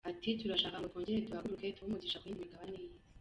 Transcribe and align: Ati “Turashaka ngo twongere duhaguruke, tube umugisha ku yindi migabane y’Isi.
Ati 0.11 0.29
“Turashaka 0.39 0.77
ngo 0.79 0.87
twongere 0.91 1.25
duhaguruke, 1.25 1.73
tube 1.75 1.87
umugisha 1.87 2.19
ku 2.19 2.25
yindi 2.27 2.43
migabane 2.45 2.77
y’Isi. 2.79 2.99